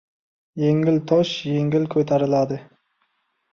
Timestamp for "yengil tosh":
0.63-1.35